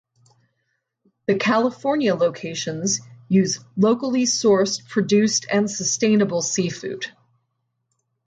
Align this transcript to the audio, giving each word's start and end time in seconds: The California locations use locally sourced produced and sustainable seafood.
The 1.27 1.35
California 1.35 2.15
locations 2.15 3.01
use 3.29 3.59
locally 3.77 4.23
sourced 4.23 4.83
produced 4.89 5.45
and 5.51 5.69
sustainable 5.69 6.41
seafood. 6.41 7.05